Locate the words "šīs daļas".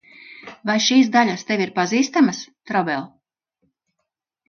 0.85-1.45